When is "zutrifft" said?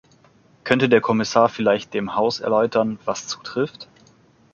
3.27-3.87